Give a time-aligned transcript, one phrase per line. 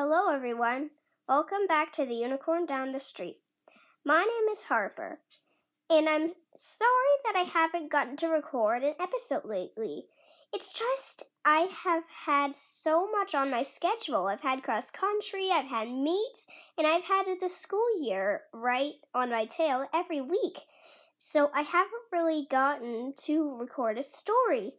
[0.00, 0.90] Hello, everyone.
[1.28, 3.40] Welcome back to the Unicorn Down the Street.
[4.04, 5.18] My name is Harper,
[5.90, 10.04] and I'm sorry that I haven't gotten to record an episode lately.
[10.52, 14.28] It's just I have had so much on my schedule.
[14.28, 16.46] I've had cross country, I've had meets,
[16.78, 20.60] and I've had the school year right on my tail every week.
[21.16, 24.74] So I haven't really gotten to record a story,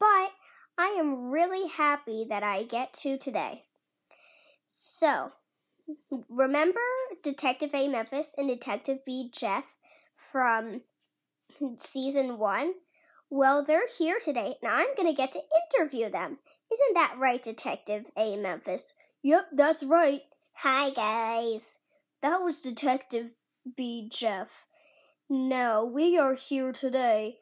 [0.00, 0.32] but
[0.78, 3.64] I am really happy that I get to today.
[4.74, 5.32] So,
[6.30, 6.80] remember
[7.22, 7.88] Detective A.
[7.88, 9.30] Memphis and Detective B.
[9.30, 9.64] Jeff
[10.32, 10.80] from
[11.76, 12.72] season one?
[13.28, 15.42] Well, they're here today, and I'm going to get to
[15.76, 16.38] interview them.
[16.72, 18.36] Isn't that right, Detective A.
[18.38, 18.94] Memphis?
[19.22, 20.22] Yep, that's right.
[20.54, 21.78] Hi, guys.
[22.22, 23.32] That was Detective
[23.76, 24.08] B.
[24.10, 24.48] Jeff.
[25.28, 27.36] Now, we are here today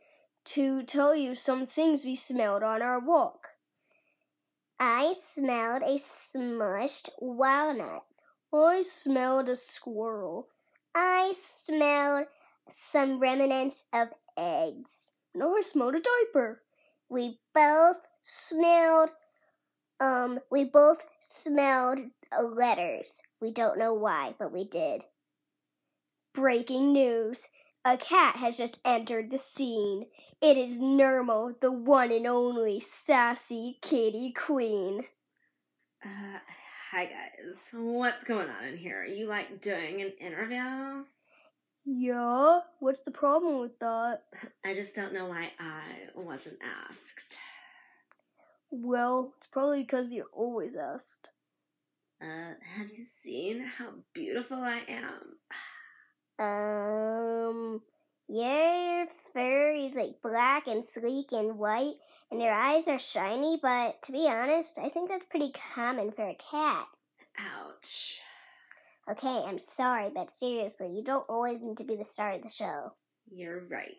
[0.47, 3.50] to tell you some things we smelled on our walk.
[4.83, 8.03] I smelled a smushed walnut.
[8.51, 10.49] I smelled a squirrel.
[10.95, 12.29] I smelled
[12.71, 15.13] some remnants of eggs.
[15.35, 16.63] No, I smelled a diaper.
[17.11, 19.11] We both smelled,
[20.01, 21.99] um, we both smelled
[22.43, 23.21] letters.
[23.39, 25.05] We don't know why, but we did.
[26.33, 27.51] Breaking news.
[27.85, 30.07] A cat has just entered the scene.
[30.43, 35.05] It is Nermal, the one and only sassy kitty queen.
[36.05, 36.41] Uh,
[36.91, 37.71] hi guys.
[37.73, 39.01] What's going on in here?
[39.01, 41.05] Are you like doing an interview?
[41.87, 44.25] Yeah, what's the problem with that?
[44.65, 46.59] I just don't know why I wasn't
[46.91, 47.39] asked.
[48.71, 51.31] Well, it's probably because you're always asked.
[52.21, 55.30] Uh, have you seen how beautiful I am?
[56.41, 57.83] Um,
[58.29, 61.97] your fur is like black and sleek and white,
[62.31, 66.27] and your eyes are shiny, but to be honest, I think that's pretty common for
[66.27, 66.87] a cat.
[67.39, 68.21] Ouch.
[69.11, 72.49] Okay, I'm sorry, but seriously, you don't always need to be the star of the
[72.49, 72.93] show.
[73.31, 73.97] You're right.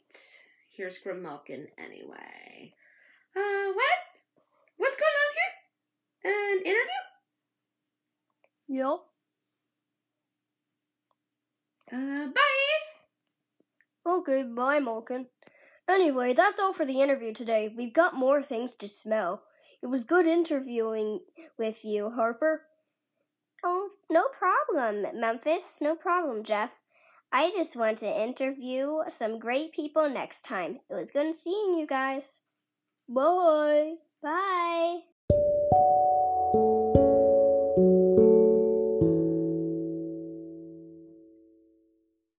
[0.75, 2.73] Here's Grimalkin anyway.
[3.35, 3.97] Uh, what?
[4.77, 6.33] What's going on here?
[6.33, 7.01] An interview?
[8.69, 9.10] Yep.
[11.91, 12.71] Uh, bye!
[14.05, 15.27] Okay, bye, Malkin.
[15.87, 17.73] Anyway, that's all for the interview today.
[17.75, 19.43] We've got more things to smell.
[19.83, 21.19] It was good interviewing
[21.57, 22.61] with you, Harper.
[23.63, 25.79] Oh, no problem, Memphis.
[25.81, 26.71] No problem, Jeff.
[27.31, 30.79] I just want to interview some great people next time.
[30.89, 32.41] It was good seeing you guys.
[33.07, 33.95] Bye.
[34.21, 34.99] Bye.